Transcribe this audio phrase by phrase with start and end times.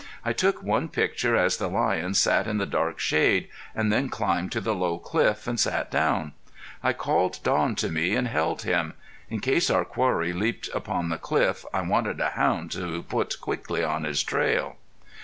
[0.25, 4.51] I took one picture as the lion sat in the dark shade, and then climbed
[4.53, 6.31] to the low cliff and sat down.
[6.81, 8.95] I called Don to me and held him.
[9.29, 13.83] In case our quarry leaped upon the cliff I wanted a hound to put quickly
[13.83, 14.77] on his trail.